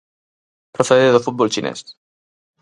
Procede 0.75 1.13
do 1.13 1.23
fútbol 1.25 1.51
chinés. 1.53 1.79